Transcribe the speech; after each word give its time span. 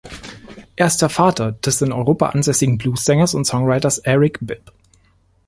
Er 0.77 0.87
ist 0.87 1.03
der 1.03 1.09
Vater 1.09 1.51
des 1.51 1.79
in 1.83 1.91
Europa 1.91 2.29
ansässigen 2.29 2.79
Blues-Sängers 2.79 3.35
und 3.35 3.45
Songwriters 3.45 3.99
Eric 3.99 4.39
Bibb. 4.41 4.71